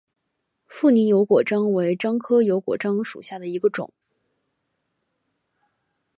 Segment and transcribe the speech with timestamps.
[0.65, 3.93] 富宁油果樟为樟科油果樟属下的一个种。